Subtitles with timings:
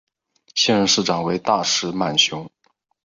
[0.55, 2.49] 现任市长为大石满雄。